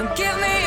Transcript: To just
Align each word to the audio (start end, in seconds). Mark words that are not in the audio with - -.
To 0.00 0.14
just 0.14 0.59